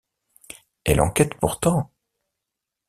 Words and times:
Elle 0.83 0.99
enquête 0.99 1.35
pourtant. 1.35 1.91